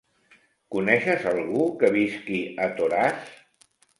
Coneixes 0.75 1.27
algú 1.33 1.67
que 1.83 1.93
visqui 1.97 2.39
a 2.65 2.69
Toràs? 2.79 3.31